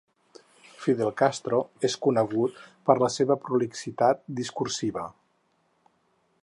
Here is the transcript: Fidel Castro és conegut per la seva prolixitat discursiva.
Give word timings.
Fidel 0.85 1.11
Castro 1.19 1.59
és 1.89 1.97
conegut 2.05 2.57
per 2.89 2.97
la 3.03 3.11
seva 3.17 3.39
prolixitat 3.45 4.27
discursiva. 4.41 5.07